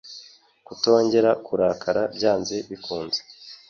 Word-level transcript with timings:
kutongera 0.65 1.31
kurakara 1.45 2.01
byanze 2.15 2.55
bikunze 2.69 3.19